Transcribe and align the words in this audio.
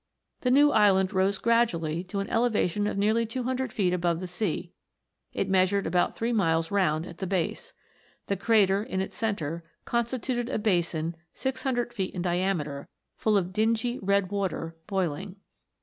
The 0.39 0.49
new 0.49 0.71
island 0.71 1.13
rose 1.13 1.37
gradually 1.37 2.03
to 2.05 2.17
an 2.21 2.29
elevation 2.31 2.87
of 2.87 2.97
nearly 2.97 3.23
200 3.23 3.71
feet 3.71 3.93
above 3.93 4.19
the 4.19 4.25
sea; 4.25 4.71
it 5.31 5.47
measured 5.47 5.85
about 5.85 6.15
three 6.15 6.33
miles 6.33 6.71
round 6.71 7.05
at 7.05 7.19
the 7.19 7.27
base. 7.27 7.73
The 8.25 8.35
crater, 8.35 8.81
in 8.81 8.99
its 8.99 9.15
centre, 9.15 9.63
constituted 9.85 10.49
a 10.49 10.57
basin 10.57 11.15
600 11.35 11.93
feet 11.93 12.15
in 12.15 12.23
diameter, 12.23 12.89
full 13.15 13.37
of 13.37 13.53
dingy 13.53 13.99
red 14.01 14.31
water, 14.31 14.75
boiling. 14.87 15.35